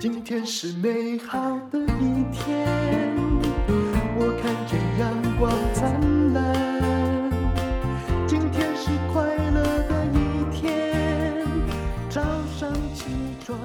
[0.00, 2.66] 今天是美好的一天，
[4.16, 7.30] 我看见阳光灿烂。
[8.26, 11.46] 今天是快乐的一天，
[12.08, 12.22] 早
[12.58, 13.04] 上起
[13.44, 13.60] 床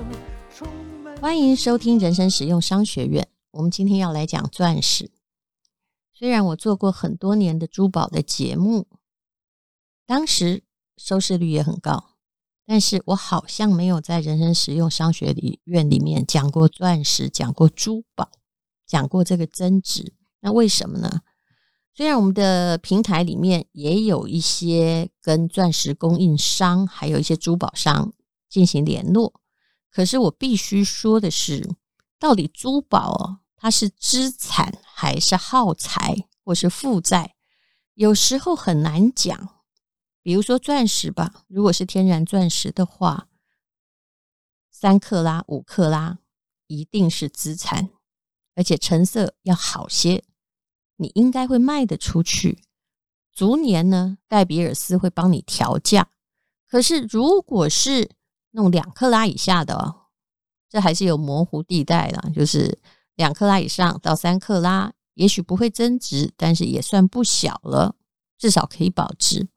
[0.54, 0.68] 充
[1.02, 1.16] 满。
[1.22, 3.26] 欢迎收听人生实用商学院。
[3.52, 5.10] 我们今天要来讲钻石。
[6.12, 8.88] 虽然我做过很多年的珠宝的节目，
[10.06, 10.64] 当时
[10.98, 12.15] 收视率也很高。
[12.66, 18.30] 但是我好像没有在人生实用商学院里面讲过钻石，讲过珠宝，
[18.88, 20.14] 讲过这个增值。
[20.40, 21.22] 那为什么呢？
[21.94, 28.12] 虽然我们的平台里面也有一些跟钻石供应商，还有一些珠宝商
[28.50, 29.34] 进行联络，
[29.90, 31.70] 可是我必须说的是，
[32.20, 37.36] 到底珠宝哦，它是资产还是耗材，或是负债，
[37.94, 39.55] 有时候很难讲。
[40.26, 43.28] 比如说钻石吧，如果是天然钻石的话，
[44.72, 46.18] 三克拉、五克拉
[46.66, 47.92] 一定是资产，
[48.56, 50.24] 而且成色要好些，
[50.96, 52.58] 你应该会卖得出去。
[53.32, 56.10] 逐年呢，戴比尔斯会帮你调价。
[56.68, 58.10] 可是如果是
[58.50, 60.08] 弄两克拉以下的哦，
[60.68, 62.80] 这还是有模糊地带的，就是
[63.14, 67.96] 两克拉以上到三克拉，也许不会增值，但是也算不小了，
[68.40, 69.48] 至少可以保值。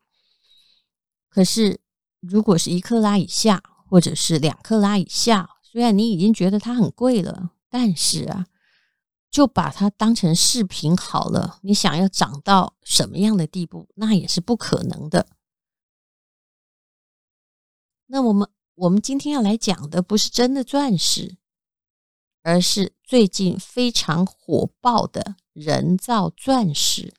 [1.38, 1.78] 可是，
[2.18, 8.48] 如果是一克拉以下，或者是两克拉以下，虽然你已经觉得它很贵了，但是啊，
[9.30, 11.60] 就把它当成饰品好了。
[11.62, 15.28] 你想要涨到什么样的地步，那也是不可能的。
[18.06, 21.36] 那我们我们今天要来讲的不是真的钻石，
[22.42, 27.14] 而是最近非常火爆的人造钻石。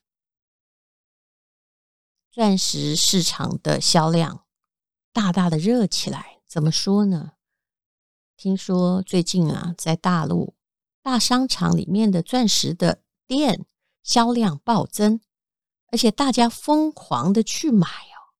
[2.32, 4.46] 钻石市场的销量
[5.12, 7.32] 大大的热起来，怎么说呢？
[8.38, 10.54] 听说最近啊，在大陆
[11.02, 13.66] 大商场里面的钻石的店
[14.04, 15.20] 销量暴增，
[15.92, 18.38] 而且大家疯狂的去买哦。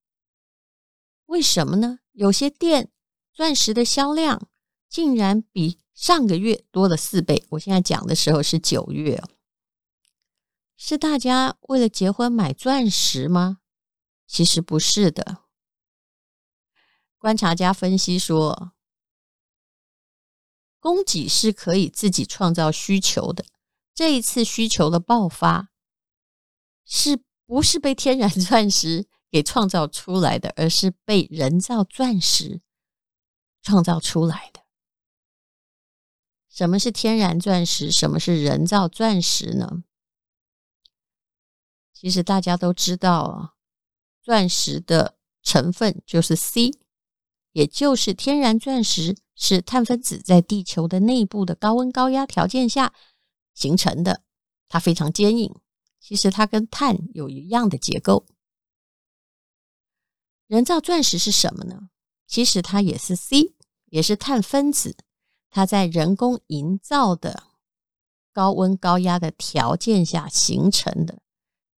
[1.26, 2.00] 为什么呢？
[2.12, 2.92] 有些店
[3.34, 4.48] 钻石的销量
[4.88, 7.46] 竟然比上个月多了四倍。
[7.50, 9.22] 我现在讲的时候是九月，
[10.78, 13.58] 是大家为了结婚买钻石吗？
[14.30, 15.44] 其实不是的，
[17.18, 18.74] 观察家分析说，
[20.80, 23.44] 供给是可以自己创造需求的。
[23.96, 25.72] 这一次需求的爆发，
[26.86, 32.62] 是不是被天然 钻石给创造出来的，而是被人造钻石
[33.64, 34.62] 创造出来的？
[36.48, 37.92] 什么是天然钻石？
[37.92, 39.84] 什么是人造钻石呢？
[41.92, 43.56] 其实大家都知道啊。
[44.30, 46.70] 钻石的成分就是 C，
[47.52, 52.94] 也就是天然钻石是碳分子在地球的内部的高温高压条件下
[53.56, 54.22] 形成的，
[54.68, 55.56] 它非常坚硬。
[56.00, 58.28] 其实它跟碳有一样的结构。
[60.46, 61.90] 人造钻石是什么呢？
[62.28, 64.96] 其实它也是 C，也是碳分子，
[65.50, 67.46] 它在人工营造的
[68.32, 71.18] 高温高压的条件下形成的，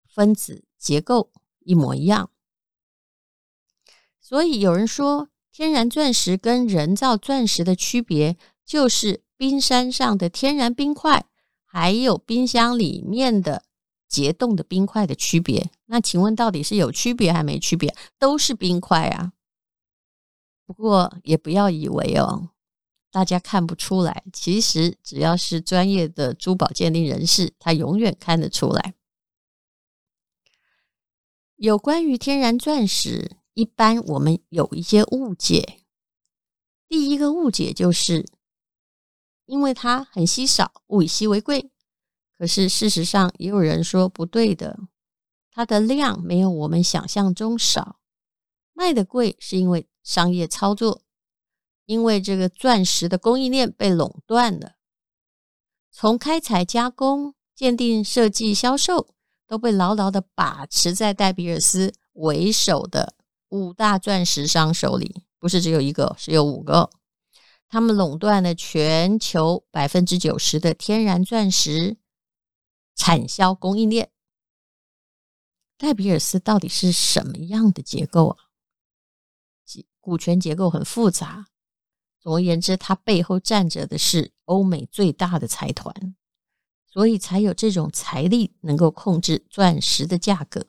[0.09, 1.31] 分子结构
[1.61, 2.33] 一模一样。
[4.31, 11.27] 所以有人说，天然钻石跟人造钻石的区别就是冰山上的天然冰块，
[11.65, 13.65] 还有冰箱里面的
[14.07, 15.73] 结冻的冰块的区别。
[15.87, 17.93] 那请问，到底是有区别还没区别？
[18.21, 19.33] 都是冰块啊。
[20.65, 22.51] 不过也不要以为哦，
[23.11, 24.23] 大家看不出来。
[24.33, 28.95] 其实只要是专业的珠宝鉴定人士，他永远看得出来。
[31.57, 33.40] 有关于天然钻石。
[33.55, 35.81] 一般我们有一些误解，
[36.89, 38.27] 第一个误解就是，
[39.45, 41.71] 因为它很稀少，物以稀为贵。
[42.39, 44.79] 可是事实上，也有人说不对的，
[45.51, 48.01] 它的量没有我们想象中少，
[48.73, 51.03] 卖的贵是因为商业操作，
[51.85, 54.77] 因为这个钻石的供应链被垄断了，
[55.91, 59.15] 从开采、加工、鉴定、设计、销售
[59.47, 63.17] 都被牢牢的把持在戴比尔斯为首的。
[63.51, 66.91] 五大钻石商手里，不是只有一个，是有五个。
[67.69, 71.99] 他们垄断了全球百分之九十的天然钻石
[72.97, 74.11] 产销供应链。
[75.79, 78.37] 戴比尔斯到底是什么样的结构啊？
[80.01, 81.47] 股权结构很复杂。
[82.21, 86.15] 总而言之，它背后站着的是欧美最大的财团，
[86.87, 90.67] 所以才有这种财力能够控制钻石的价格。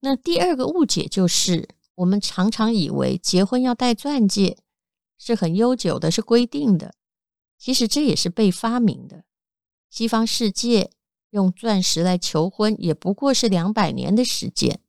[0.00, 4.58] 那第二个误解就是，我们常常以为结婚要戴钻戒
[5.18, 6.94] 是很悠久的，是规定的。
[7.58, 9.24] 其实这也是被发明的。
[9.90, 10.90] 西方世界
[11.30, 14.80] 用钻石来求婚，也不过是两百年的时间。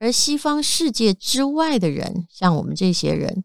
[0.00, 3.44] 而西方世界之外的人，像我们这些人，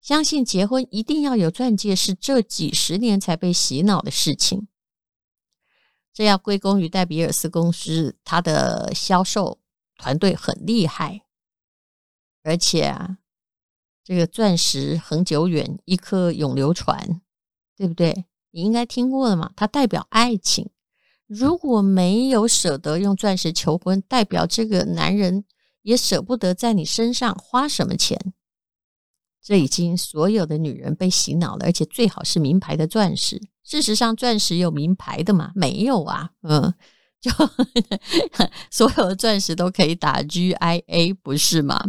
[0.00, 4.66] 相信结婚一定要有钻戒，是这几十年才被洗脑的事情。
[6.12, 9.60] 这要归功于戴比尔斯公司，它的销售
[10.02, 11.22] 团队很厉害，
[12.42, 13.18] 而且啊。
[14.04, 17.20] 这个钻石恒久远，一颗永流传，
[17.76, 18.24] 对不对？
[18.50, 19.52] 你应该听过了嘛？
[19.54, 20.70] 它代表爱情。
[21.28, 25.44] 如果没有舍得用钻石求婚，代表这个男人
[25.82, 28.34] 也舍不得在你身上花什么钱。
[29.40, 33.40] 这已经所有的女人被洗脑了，而且最好是名牌的钻石。
[33.62, 35.52] 事实上，钻石有名牌的吗？
[35.54, 36.32] 没有啊。
[36.42, 36.74] 嗯，
[37.22, 37.30] 就
[38.70, 41.80] 所有的钻石都可以打 GIA，不是吗？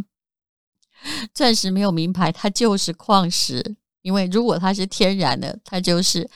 [1.33, 3.75] 钻石没有名牌，它就是矿石。
[4.03, 6.29] 因为如果它是天然的，它就是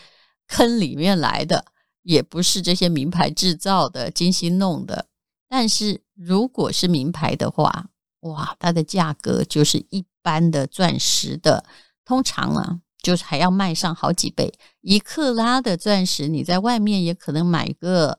[0.47, 1.65] 坑里面来的，
[2.01, 5.07] 也不是这些名牌制造的、精心弄的。
[5.49, 7.89] 但是如果是名牌的话，
[8.21, 11.65] 哇，它的价格就是一般的钻石的，
[12.05, 14.53] 通常啊，就是还要卖上好几倍。
[14.81, 18.17] 一克拉的钻石，你在外面也可能买个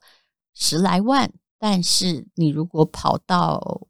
[0.60, 3.86] 十来万，但是你如果跑到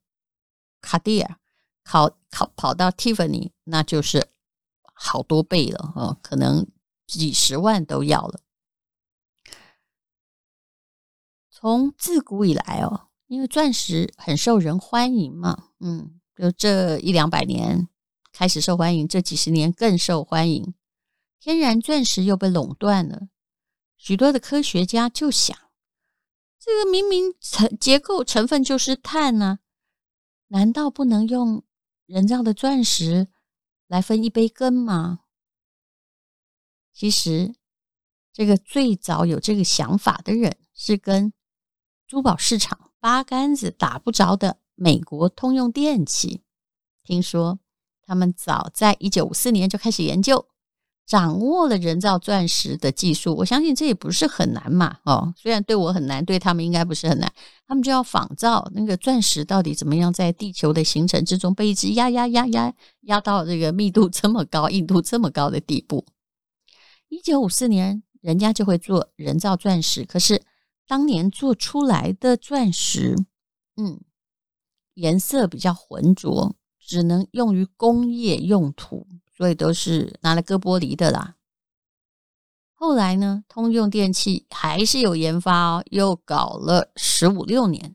[0.82, 1.38] 卡地亚，
[1.82, 4.29] 跑跑跑到 Tiffany，那就是
[4.82, 6.67] 好多倍了哦，可能
[7.06, 8.41] 几十万都要了。
[11.50, 17.88] 从自古以来哦，因为钻石很受人欢迎嘛，嗯，就这一两百年
[18.31, 20.75] 开始受欢迎，这几十年更受欢迎。
[21.41, 23.29] 天然钻石又被垄断了，
[23.97, 25.56] 许多的科学家就想，
[26.59, 29.61] 这个明明成结构成分就是碳呢，
[30.49, 31.65] 难道不能用？
[32.07, 33.29] 人造的钻石
[33.87, 35.21] 来分一杯羹吗？
[36.95, 37.55] 其实，
[38.33, 41.35] 这个最早有这个想法的人是跟
[42.07, 46.43] 珠宝市场八竿子打不着的美国通用电器。
[47.03, 47.61] 听说
[48.01, 50.49] 他们早在一九五四年就开始研究。
[51.09, 54.99] 掌握了人造钻石的技术，我相信这也不是很难嘛。
[55.05, 57.33] 哦，虽然对我很难，对他们应该不是很难。
[57.67, 62.75] 他们就要仿造那个钻石到底怎么样在地球的形成之中被一直压压压压
[63.05, 66.05] 压到这个密度这么高、硬度这么高的地步。
[67.09, 70.43] 一九五四年，人家就会做人造钻石，可是
[70.87, 73.17] 当年做出来的钻石，
[73.79, 73.99] 嗯，
[74.93, 79.07] 颜色比较浑浊，只能用于工业用途。
[79.38, 81.37] 所以都是拿来割玻璃的啦。
[82.75, 87.94] 后来呢，通用电气还是有研发哦，又搞了十五六年，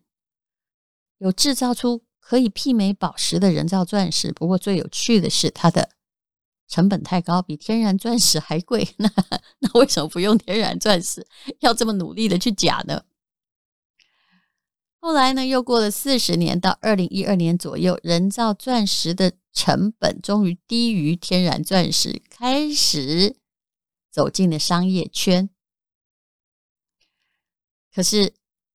[1.18, 4.32] 有制造出可以媲美宝石的人造钻石。
[4.32, 5.90] 不过最有趣的是，它的
[6.70, 8.88] 成本太高，比天然钻石还贵。
[8.96, 9.12] 那
[9.60, 11.28] 那为什么不用天然钻石，
[11.60, 13.04] 要这么努力的去假呢？
[15.02, 23.38] 后来呢，又过了四十年，到二零一二年左右，人造钻石的成本终于低于天然钻石，开始
[24.12, 25.50] 走进了商业圈。
[27.94, 28.34] 可是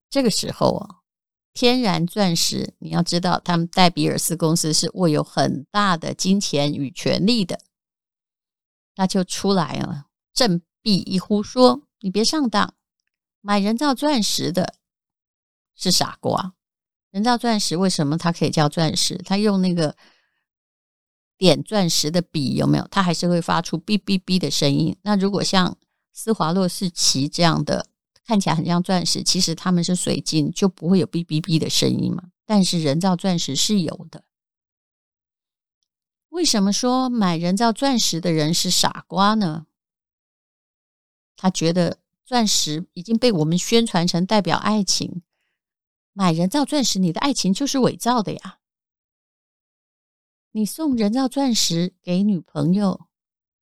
[0.09, 1.01] 这个时候啊，
[1.53, 7.61] 天然钻石，你要知道，他们戴比尔斯公司是握有很大的金钱与权力的，
[8.95, 12.75] 那就出来啊，振臂一呼说：“你别上当，
[13.41, 14.75] 买人造钻石的。”
[15.75, 16.55] 是傻瓜！
[17.11, 19.17] 人造钻石为什么它可以叫钻石？
[19.19, 19.97] 它用那个
[21.39, 22.87] 点钻石的笔有没有？
[22.91, 24.95] 它还是会发出哔哔哔的声音。
[25.03, 25.79] 那如果像
[26.13, 27.87] 施华洛世奇这样的
[28.27, 32.25] 看起来很像钻石，其实它们是水晶，就不会有哔哔哔的声音嘛。
[32.45, 34.25] 但是人造钻石是有的。
[36.31, 39.67] 为什么说买人造钻石的人是傻瓜呢？
[41.37, 45.23] 他觉得钻石已经被我们宣传成代表爱情。
[46.13, 48.59] 买人造钻石，你的爱情就是伪造的呀！
[50.53, 53.07] 你送人造钻石给女朋友，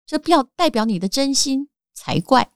[0.07, 2.53] 这表代表你的真心才怪。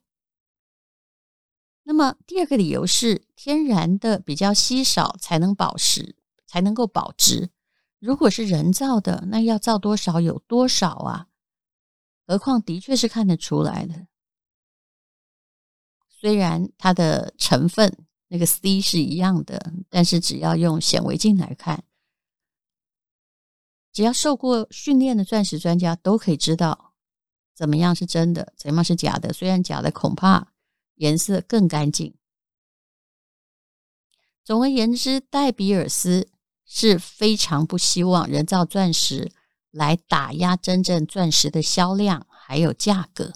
[1.83, 6.17] 那么第二个理由是，天然的比较稀少，才能保值，
[6.47, 7.51] 才能够保值。
[7.99, 11.29] 如果是人造的，那要造多少有多少啊？
[12.27, 14.07] 何况的确是看得出来的，
[16.09, 18.07] 虽然它的成分。
[18.29, 21.85] 那个 C 是一样的，但是只要用显微镜来看，
[23.95, 26.93] 只要受过训练的钻石专家都可以知道
[27.55, 29.33] 怎么样是真的，怎么样是假的。
[29.33, 30.53] 虽然假的恐怕
[30.97, 32.17] 颜色更干净。
[34.43, 36.29] 总而言之，戴比尔斯
[36.67, 39.31] 是非常不希望人造钻石
[39.71, 43.35] 来打压真正钻石的销量还有价格。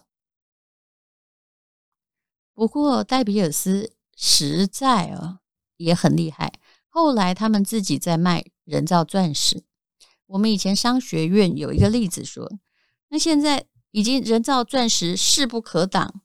[2.53, 5.39] 不过戴比尔斯实在啊
[5.77, 6.53] 也很厉害，
[6.89, 9.68] 后来他们自己在卖人造钻石。
[10.29, 12.51] 我们以前商学院有一个例子说，
[13.09, 16.23] 那现在已经人造钻石势不可挡，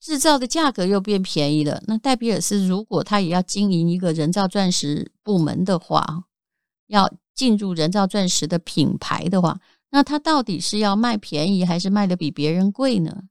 [0.00, 1.82] 制造的价格又变便宜了。
[1.86, 6.24] 那戴比尔斯如果他也要经营一个人造钻石部门的话，
[6.86, 9.60] 要进入人造钻石的品牌的话，
[9.90, 13.24] 那他到底是要卖便宜还是卖的比别人贵呢？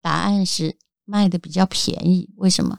[0.00, 2.30] 答案是卖的比较便宜。
[2.36, 2.78] 为什么？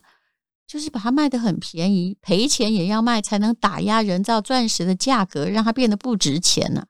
[0.74, 6.88] 就是把它卖得很便宜，赔钱也要卖，才能打压人造钻石的价格，让它变得不值钱呢。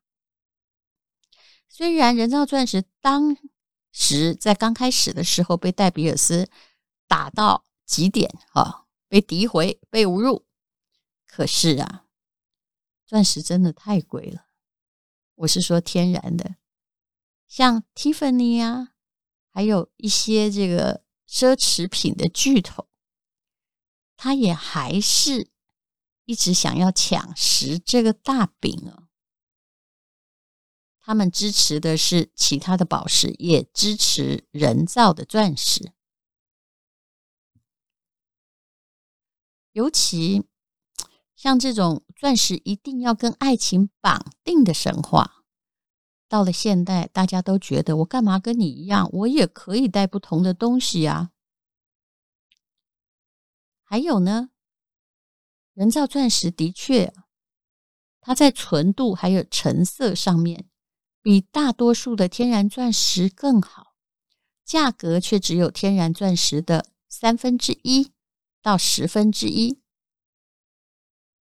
[1.68, 3.36] 虽然人造钻石当
[3.92, 6.50] 时在刚开始的时候被戴比尔斯
[7.10, 10.46] 打到极点，啊，被诋毁、被侮辱，
[11.28, 12.06] 可是啊，
[13.06, 14.46] 钻石真的太贵了。
[15.36, 16.56] 我是说天然的，
[17.50, 18.94] 像 Tiffany 啊，
[19.52, 22.88] 还有一些这个奢侈品的巨头。
[24.24, 25.50] 他也还是
[26.24, 29.10] 一直想要抢食这个大饼啊！
[31.01, 35.92] 他们支持的是其他的宝石，也支持人造的钻石。
[39.74, 40.46] 尤其
[41.36, 45.44] 像这种钻石一定要跟爱情绑定的神话，
[46.30, 49.10] 到了现代，大家都觉得我干嘛跟你一样？
[49.12, 51.32] 我也可以带不同的东西呀。
[53.94, 54.50] 还有呢，
[55.76, 57.14] 人造钻石的确，
[58.22, 60.68] 它在纯度还有成色上面，
[61.22, 63.94] 比大多数的天然钻石更好，
[64.66, 68.12] 价格却只有天然钻石的三分之一
[68.64, 69.80] 到十分之一。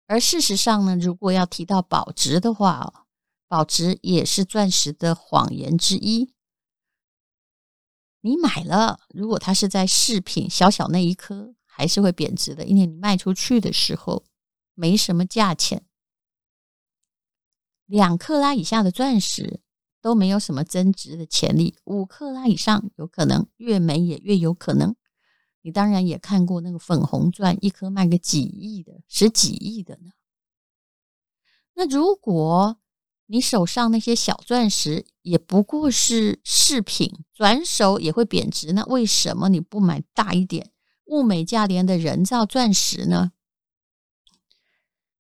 [0.06, 3.08] 而事实上呢，如果要提到保值的话，
[3.48, 6.32] 保值也是钻石的谎言之一。
[8.20, 11.56] 你买了，如果它是在饰品小小那一颗。
[11.76, 14.24] 还是会贬值的，因为你卖出去的时候
[14.72, 15.84] 没什么价钱。
[17.84, 19.60] 两克拉以下的钻石
[20.00, 24.96] 都没有什么增值的潜力，五克拉以上有可能，越美也越有可能。
[25.60, 30.12] 你当然也看过那个粉红钻，一颗卖个几亿的，十几亿的呢。
[31.74, 32.78] 那如果
[33.26, 40.72] 你手上那些小钻石也不过是饰品，转手也会贬值，那为什么你不买大一点？
[41.06, 43.32] 物美价廉的人造钻石呢？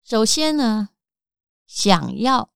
[0.03, 0.89] 首先呢，
[1.65, 2.51] 想要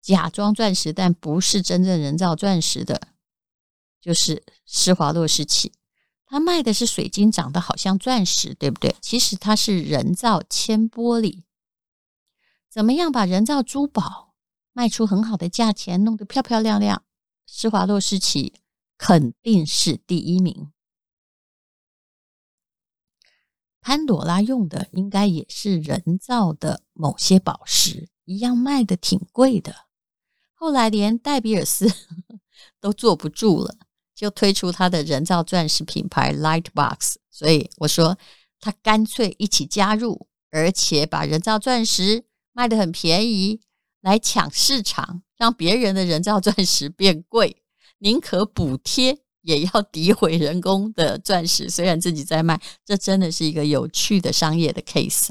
[0.00, 3.08] 假装钻石但不是真正人造钻石的，
[4.00, 5.72] 就是施华洛世奇，
[6.24, 8.96] 他卖的是水晶，长得好像钻石，对不对？
[9.00, 11.42] 其实它是人造铅玻璃。
[12.68, 14.34] 怎么样把人造珠宝
[14.72, 17.04] 卖出很好的价钱，弄得漂漂亮亮？
[17.46, 18.54] 施华洛世奇
[18.96, 20.72] 肯定是第一名。
[23.82, 29.74] 潘朵拉用的应该也是人造的某些宝石，一样卖的挺贵的。
[30.54, 31.92] 后来连戴比尔斯
[32.80, 33.74] 都坐不住了，
[34.14, 37.16] 就推出他的人造钻石品牌 Lightbox。
[37.28, 38.16] 所以我说，
[38.60, 43.60] 他干脆一起加入，而且把人造钻石卖得很便宜，
[44.00, 47.64] 来抢市场，让别人的人造钻石变贵，
[47.98, 49.18] 宁可补贴。
[49.42, 55.30] 也要诋毁人工的钻石，虽然自己在卖，这真的是一个有趣的商业的 case。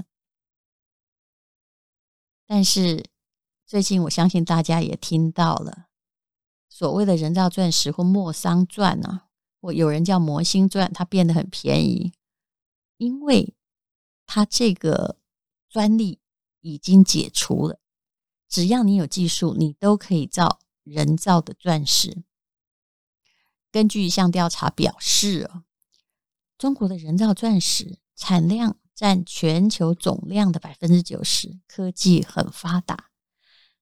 [2.46, 3.06] 但是
[3.66, 5.88] 最近我相信大家也听到了，
[6.70, 9.28] 所谓的人造钻石或莫桑钻啊，
[9.62, 12.12] 或有人叫魔星钻，它变得很便宜，
[12.98, 13.56] 因为
[14.26, 15.18] 它这个
[15.70, 16.20] 专利
[16.60, 17.80] 已经解除了，
[18.50, 22.24] 只要你有技术，你都可以造人造的钻石。
[23.72, 25.50] 根据一项调查表示，
[26.58, 33.06] 中国的人造钻石产量占全球总量的百分之九十，科技很发达。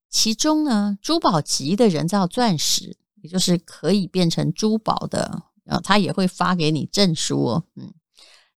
[0.07, 7.93] 其中呢，珠宝级的人造钻石，也就是可以变成珠宝的，啊，它也会发给你证书哦，嗯，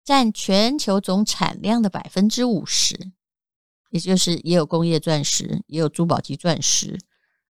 [0.04, 3.12] 占全球总产量的百分之五十，
[3.90, 7.00] 也就是也有工业钻石，也有珠宝级钻石，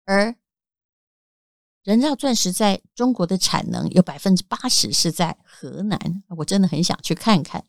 [0.04, 0.34] 而。
[1.88, 7.64] 人造钻石在中国的产能有百分之八十是在河南，我真的很想去看看。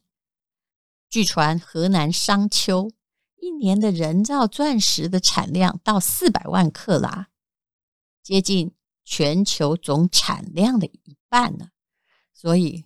[1.09, 2.91] 据传河南商丘
[3.37, 7.29] 一年的人造钻石的产量到四百万克拉，
[8.21, 8.73] 接近
[9.05, 11.69] 全球总产量的一半呢。
[12.33, 12.83] 所以，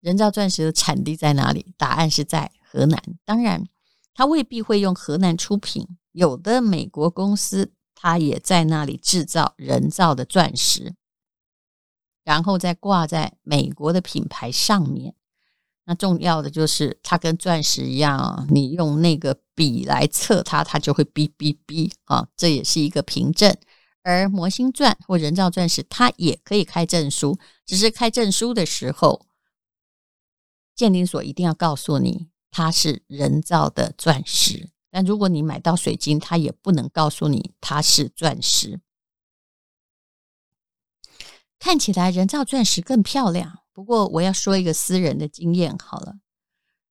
[0.00, 1.72] 人造钻石的产地在哪里？
[1.78, 3.00] 答案是在河南。
[3.24, 3.68] 当然，
[4.14, 7.72] 它未必会用河南出品，有的美国公司。
[8.02, 10.94] 他也在那里制造人造的钻石，
[12.24, 15.14] 然后再挂在美国的品牌上面。
[15.84, 23.54] 那重要的就是它跟钻石一样，你用那个笔来测它，它就会哔哔哔啊，这也是一个凭证。
[24.02, 29.26] 而模芯钻或人造钻石，它也可以开证书，只是开证书的时候，
[30.74, 34.70] 鉴定所一定要告诉你它是人造的钻石。
[34.90, 38.80] 但如果你买到水晶，它也不能告诉你它是钻石。
[41.58, 43.58] 看起来人造钻石更漂亮。
[43.72, 46.16] 不过我要说一个私人的经验好了，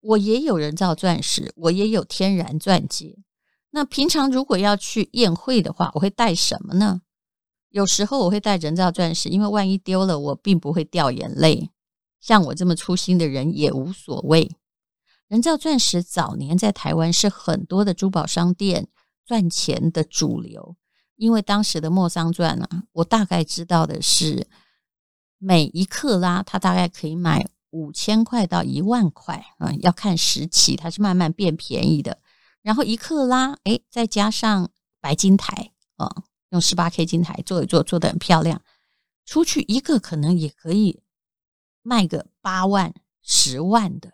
[0.01, 3.17] 我也有人造钻石，我也有天然钻戒。
[3.71, 7.01] 那平常如果要去宴会的话，我会带什么呢？
[7.69, 11.71] 有时候我会带人造钻石，因为万一丢了，我并不会掉眼泪。
[12.21, 14.55] 像我这么粗心的人也无所谓。
[15.27, 18.87] 人造钻石早年在台湾是很多的珠宝商店
[19.25, 20.75] 赚钱的主流，
[21.15, 24.47] 因为当时的莫桑钻啊，我大概知道的是。
[25.37, 32.19] 每一克拉，它大概可以买五千块到一万块啊，要看时期，它是慢慢变便宜的。
[32.63, 38.63] 然后一克拉，哎，再加上白金台啊，用十八 K 金台做一做，做得很漂亮，
[39.25, 41.03] 出去一个可能也可以
[41.83, 44.13] 卖个八万、十万的。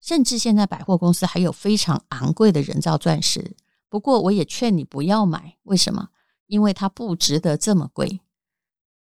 [0.00, 3.56] 甚至现在百货公司还有非常昂贵的人造钻石，
[3.88, 6.08] 不过我也劝你不要买，为什么？
[6.46, 8.20] 因为它不值得这么贵。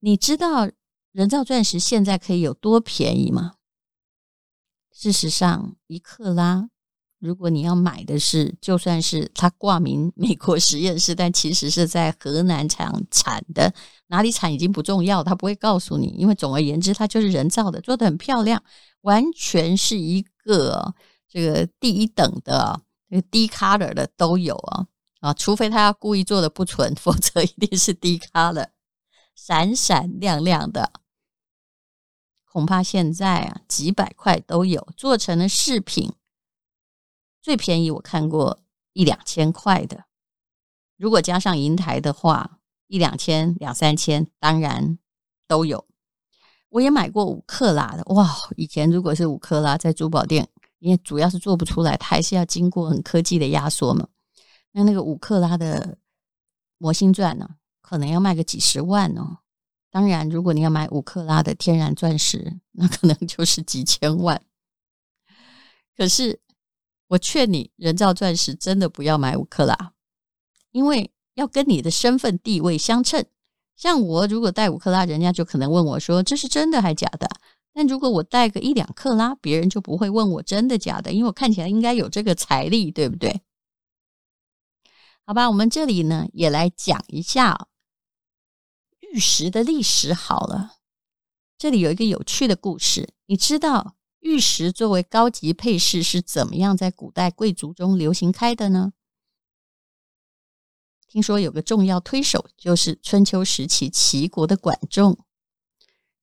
[0.00, 0.70] 你知道？
[1.10, 3.54] 人造钻石现在可以有多便宜吗？
[4.92, 6.68] 事实上，一克拉，
[7.18, 13.72] 如果你要买的是，就算是它挂名美国实验室，但其实是在河南产产的，
[14.08, 18.62] 哪里产已经不重要，它不会告诉你，因为总而言之，它就是人造的，做得很漂亮，
[19.00, 20.24] 完全是一
[20.56, 20.94] 个
[21.28, 24.86] 这个第一等的，这个低 color 的都有啊
[25.20, 28.68] 啊，除非他要故意做的不纯， 否则一定是低 color，
[29.34, 30.92] 闪闪亮亮的。
[32.44, 36.12] 恐怕现在啊，几百块都有，做成了饰品，
[37.42, 38.60] 最便宜我看过
[38.94, 40.04] 一两千块的。
[40.96, 44.98] 如果加上银台的话，一两千、两三千，当然
[45.46, 45.87] 都有。
[46.70, 48.28] 我也买过五克拉的，哇！
[48.56, 50.46] 以前如果是五克拉，在珠宝店，
[50.80, 54.06] 因为主要是做不出来，它还是要经过很科技的压缩嘛。
[54.72, 55.96] 那那个五克拉的
[56.76, 57.48] 魔星钻呢，
[57.80, 59.38] 可能要卖个几十万哦。
[59.90, 64.42] 当然，如果你要买五克拉的天然钻石，那可能 就是几千万。
[65.96, 66.38] 可是，
[67.08, 69.94] 我劝你，人造钻石真的不要买五克拉，
[70.70, 73.24] 因为要跟你的身份地位相称。
[73.78, 77.28] 像我如果带五克拉，人家就可能问我说：“这是真的还假的？”
[77.72, 83.40] 但如果我带个一两克拉，别人就不会问我真的假的，因为我看起来应该有这个财力，对不对？
[85.24, 87.68] 好吧，我们这里呢也来讲一下。
[88.98, 90.78] 玉石的历史好了，
[91.56, 93.14] 这里有一个有趣的故事。
[93.26, 98.92] 你知道玉石作为高级配饰是怎么样在古代贵族中流行开的呢？
[101.08, 105.18] 听说有个重要推手就是春秋时期齐国的管仲。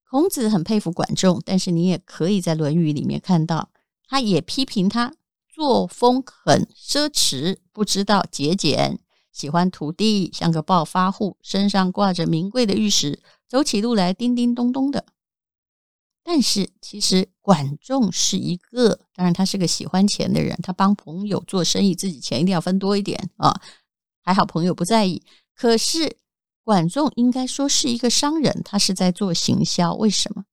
[0.08, 3.70] 孔子很佩服管仲，但是你也可以在《论语》里面看到，
[4.06, 5.12] 他也批评他
[5.52, 9.00] 作风很奢侈，不知道节俭。
[9.32, 15.04] 喜欢土地，像个暴发户，身上挂着名贵的玉石，走起路来叮叮咚咚的。
[16.22, 23.60] 但是，其实管仲是一个，当然他是个喜欢钱的人，他帮朋友做生意，自己钱一定要分多一点啊。
[24.26, 25.22] 还好朋友不在意。
[25.54, 26.18] 可是，
[26.64, 29.94] 管仲应该说是一个商人，他是在做行销。
[29.94, 30.44] 为什么？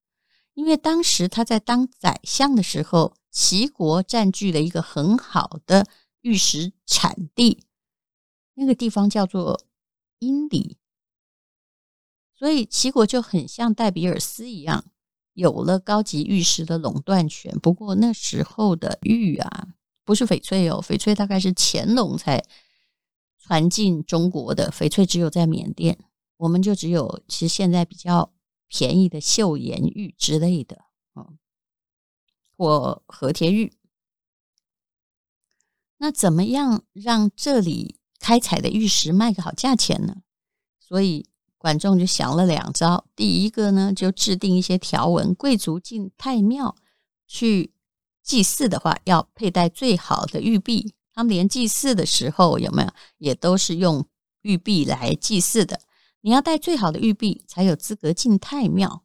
[0.53, 5.87] 因为当时他在当宰相的时候，齐国占据了一个很好的
[6.21, 7.65] 玉石产地。
[8.53, 9.59] 那个地方叫做
[10.19, 10.77] 阴里，
[12.37, 14.85] 所以齐国就很像戴比尔斯一样，
[15.33, 17.57] 有了高级玉石的垄断权。
[17.59, 19.69] 不过那时候的玉啊，
[20.05, 22.43] 不是翡翠哦，翡翠大概是乾隆才
[23.45, 25.99] 传进中国的，翡翠只有在缅甸，
[26.37, 28.31] 我们就只有其实现在比较
[28.69, 31.37] 便宜的岫岩玉之类的，嗯，
[32.55, 33.73] 或和田玉。
[35.97, 40.21] 那怎么样让这里开采的玉石卖个好价钱呢，
[40.79, 41.25] 所以
[41.57, 43.05] 管仲就想了两招。
[43.13, 46.77] 第一个呢，就制定一些条文，贵族进太庙
[47.27, 47.73] 去
[48.21, 50.93] 祭祀的话，要佩戴最好的玉璧。
[51.13, 54.07] 他们连祭祀的时候有没有，也都是用
[54.41, 55.81] 玉璧来祭祀的。
[56.21, 59.03] 你要带最好的玉璧，才有资格进太庙。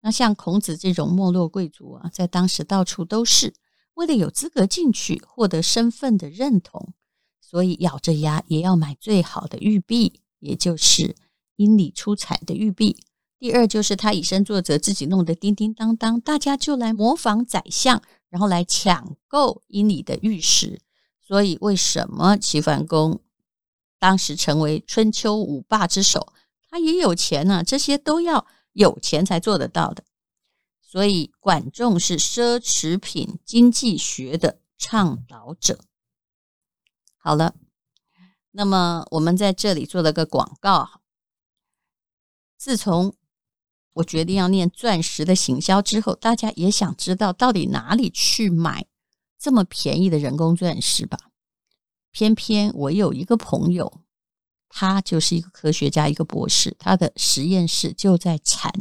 [0.00, 3.54] 那像孔子这种没落贵族啊，在当时到处都是，
[3.94, 6.92] 为了有资格进去，获得身份的认同。
[7.40, 11.16] 所以咬着牙也要买最好的玉璧，也就是
[11.56, 13.02] 阴里出产的玉璧。
[13.38, 20.80] 第二就是他以身作则，自己弄得叮叮当当，大家就来模仿宰相，然后来抢购阴里的玉石。
[21.28, 23.20] 所以为什么齐桓公
[23.98, 26.32] 当时成为春秋五霸之首？
[26.70, 30.04] 他也有钱呢、这些都要有钱才做得到的。
[30.80, 35.80] 所以管仲是奢侈品经济学的倡导者。
[37.18, 37.54] 好了，
[38.52, 41.02] 那么我们在这里做了个广告。
[42.56, 43.14] 自从
[43.92, 48.86] 我决定要念钻石的行销之后，大家也想知道到底哪里去买
[49.38, 51.18] 这么便宜的人工钻石吧？
[52.10, 54.00] 偏偏我有一个朋友，
[54.68, 58.72] 他就是一个科学家，一个博士，他的实验室就在产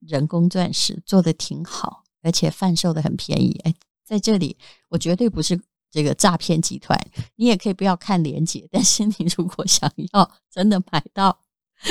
[0.00, 3.58] 人工钻石，做的挺好，而且贩售的很便宜。
[3.64, 3.74] 哎，
[4.04, 4.56] 在这里
[4.88, 6.98] 我绝对不是这个诈骗集团，
[7.36, 11.44] 你也可以不要看链接，但是你如果想要真的买到。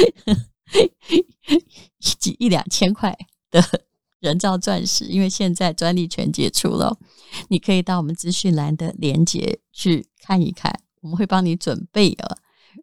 [1.48, 3.18] 一几一两千块
[3.50, 3.87] 的
[4.20, 6.98] 人造钻石，因为现在专利权解除了，
[7.50, 12.38] 你可以到我们资讯栏的链接去看一看，我们会帮你准备了。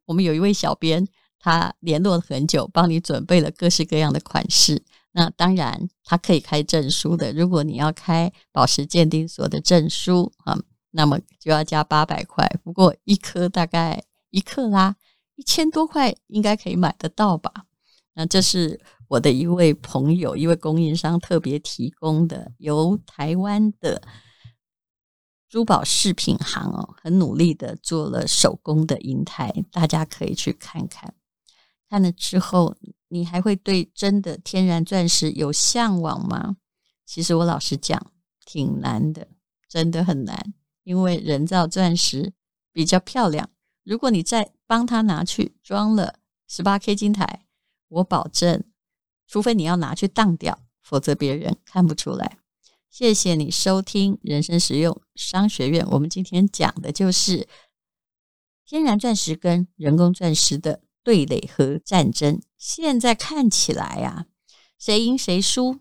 [0.06, 1.06] 我们有一位小编，
[1.38, 4.82] 他联络了很久，帮你准备了各式各样的款式。
[5.12, 7.32] 那当然，他可以开证书的。
[7.32, 10.58] 如果你要开宝石鉴定所的证书啊，
[10.90, 12.48] 那么就要加八百块。
[12.62, 14.96] 不过一颗大概一克拉
[15.36, 17.66] 一千多块，应该可以买得到吧？
[18.14, 24.02] 那这是我的一位朋友，一位供应商特别提供的，由台湾的
[25.48, 31.14] 珠宝饰品行哦，很努力的做了手工的银台，大家可以去看看。
[31.88, 32.76] 看了之后，
[33.08, 36.56] 你还会对真的天然钻石有向往吗？
[37.04, 38.10] 其实我老实讲，
[38.44, 39.28] 挺难的，
[39.68, 42.32] 真的很难，因为人造钻石
[42.72, 43.50] 比较漂亮。
[43.84, 47.42] 如果你再帮他拿去装了十八 K 金台。
[47.88, 48.64] 我保证，
[49.26, 52.38] 除非你要拿去当掉，否则别人看不出来。
[52.90, 55.84] 谢谢你收听人生实用商学院。
[55.90, 57.48] 我们今天讲的就是
[58.64, 62.40] 天然钻石跟人工钻石的对垒和战争。
[62.56, 64.26] 现在看起来呀、啊，
[64.78, 65.80] 谁赢谁输，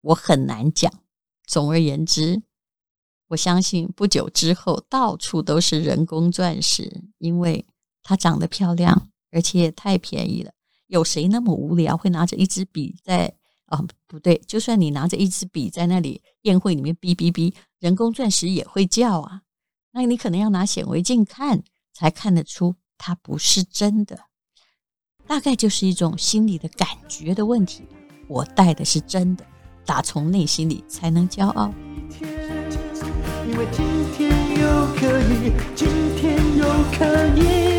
[0.00, 0.92] 我很难讲。
[1.44, 2.42] 总而言之，
[3.28, 7.66] 我相信不久之后到处都是人工钻石，因为
[8.02, 10.52] 它长得漂亮，而且也太便宜了。
[10.88, 13.32] 有谁那么无聊会拿着一支笔在
[13.68, 19.42] 哦，不对，就算你拿着一支笔在那里宴会里面哔哔哔，人工钻石也会叫啊。
[19.92, 24.18] 那你可能要拿显微镜看才看得出它不是真的，
[25.26, 27.82] 大概就是一种心理的感觉的问题。
[28.26, 29.44] 我戴的是真的，
[29.84, 31.72] 打从内心里才能骄傲。
[33.46, 37.77] 因为今天又可以，今天又可以。